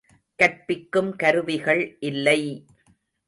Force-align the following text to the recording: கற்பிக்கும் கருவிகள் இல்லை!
கற்பிக்கும் 0.39 1.11
கருவிகள் 1.15 1.97
இல்லை! 1.99 2.39